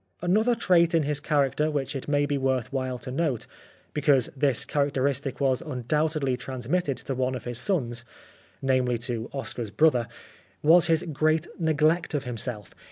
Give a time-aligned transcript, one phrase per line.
[0.23, 3.45] Another trait in his character which it may be worth while to note,
[3.93, 8.03] because this character istic was undoubtedly transmitted to one of his sons,
[8.63, 10.07] namely to Oscar's brother,
[10.63, 12.73] was his great neglect of himself.